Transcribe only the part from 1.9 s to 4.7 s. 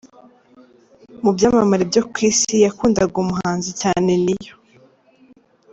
byo ku Isi, yakundaga umuhanzi cyane Neyo.